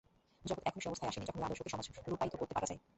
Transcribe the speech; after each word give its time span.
জগৎ 0.43 0.63
এখনও 0.65 0.81
সে 0.81 0.89
অবস্থায় 0.89 1.09
আসেনি, 1.11 1.27
যখন 1.27 1.39
ঐ 1.39 1.45
আদর্শকে 1.45 1.71
সমাজে 1.73 1.89
রূপায়িত 2.05 2.33
করতে 2.35 2.53
পারা 2.55 2.67
যায়। 2.69 2.79